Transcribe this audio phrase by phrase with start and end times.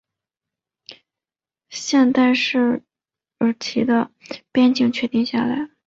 [1.69, 2.57] 现代土
[3.45, 4.09] 耳其的
[4.51, 5.69] 边境确定下来。